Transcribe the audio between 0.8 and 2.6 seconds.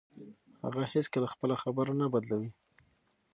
هیڅکله خپله خبره نه بدلوي.